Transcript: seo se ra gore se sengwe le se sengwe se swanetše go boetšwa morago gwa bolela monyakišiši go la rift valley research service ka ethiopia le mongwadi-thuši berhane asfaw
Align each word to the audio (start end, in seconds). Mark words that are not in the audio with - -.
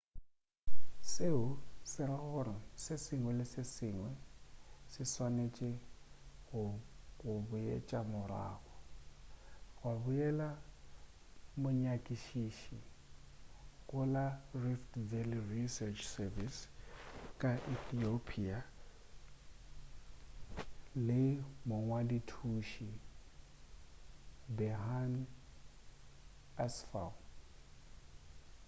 seo 1.13 1.43
se 1.91 2.01
ra 2.09 2.17
gore 2.31 2.55
se 2.83 2.93
sengwe 3.05 3.31
le 3.39 3.45
se 3.53 3.63
sengwe 3.75 4.11
se 4.91 5.01
swanetše 5.11 5.69
go 7.23 7.31
boetšwa 7.47 7.99
morago 8.13 8.73
gwa 9.77 9.91
bolela 10.03 10.49
monyakišiši 11.61 12.77
go 13.87 14.01
la 14.15 14.25
rift 14.63 14.91
valley 15.09 15.41
research 15.55 16.01
service 16.15 16.59
ka 17.39 17.51
ethiopia 17.75 18.57
le 21.07 21.21
mongwadi-thuši 21.67 22.89
berhane 24.57 25.23
asfaw 26.65 27.11